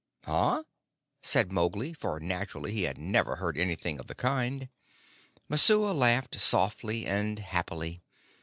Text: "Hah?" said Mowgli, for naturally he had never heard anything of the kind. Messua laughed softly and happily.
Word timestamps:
"Hah?" 0.23 0.63
said 1.21 1.51
Mowgli, 1.51 1.93
for 1.93 2.19
naturally 2.19 2.71
he 2.71 2.83
had 2.85 2.97
never 2.97 3.35
heard 3.35 3.55
anything 3.55 3.99
of 3.99 4.07
the 4.07 4.15
kind. 4.15 4.67
Messua 5.47 5.91
laughed 5.91 6.33
softly 6.39 7.05
and 7.05 7.37
happily. 7.37 8.01